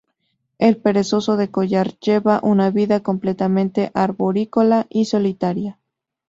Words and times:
El 0.57 0.77
perezoso 0.77 1.37
de 1.37 1.51
collar 1.51 1.95
lleva 1.99 2.39
una 2.41 2.71
vida 2.71 3.01
completamente 3.01 3.91
arborícola 3.93 4.87
y 4.89 5.05
solitaria. 5.05 5.77